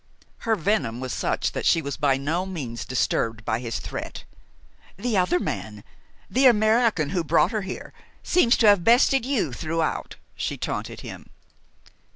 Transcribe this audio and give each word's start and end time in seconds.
Her 0.49 0.55
venom 0.55 0.99
was 0.99 1.13
such 1.13 1.51
that 1.51 1.63
she 1.63 1.79
was 1.79 1.95
by 1.95 2.17
no 2.17 2.43
means 2.47 2.85
disturbed 2.85 3.45
by 3.45 3.59
his 3.59 3.77
threat. 3.79 4.23
"The 4.97 5.15
other 5.15 5.39
man 5.39 5.83
the 6.27 6.47
American 6.47 7.11
who 7.11 7.23
brought 7.23 7.51
her 7.51 7.61
here 7.61 7.93
seems 8.23 8.57
to 8.57 8.67
have 8.67 8.83
bested 8.83 9.27
you 9.27 9.53
throughout," 9.53 10.15
she 10.35 10.57
taunted 10.57 11.01
him. 11.01 11.29